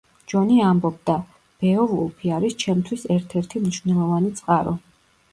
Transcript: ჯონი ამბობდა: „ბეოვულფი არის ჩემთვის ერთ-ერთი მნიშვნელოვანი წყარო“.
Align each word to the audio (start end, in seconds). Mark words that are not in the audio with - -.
ჯონი 0.31 0.55
ამბობდა: 0.67 1.17
„ბეოვულფი 1.65 2.31
არის 2.37 2.55
ჩემთვის 2.63 3.03
ერთ-ერთი 3.17 3.61
მნიშვნელოვანი 3.65 4.33
წყარო“. 4.41 4.75